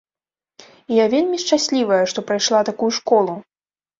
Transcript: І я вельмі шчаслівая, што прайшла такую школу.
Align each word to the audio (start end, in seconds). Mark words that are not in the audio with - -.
І 0.93 0.97
я 0.99 1.05
вельмі 1.15 1.37
шчаслівая, 1.43 2.01
што 2.13 2.19
прайшла 2.31 2.61
такую 2.69 2.89
школу. 3.01 3.37